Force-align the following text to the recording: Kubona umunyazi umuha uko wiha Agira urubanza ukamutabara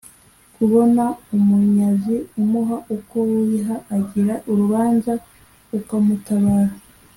Kubona 0.55 1.03
umunyazi 1.35 2.15
umuha 2.41 2.77
uko 2.95 3.15
wiha 3.31 3.75
Agira 3.97 4.35
urubanza 4.51 5.13
ukamutabara 5.77 6.73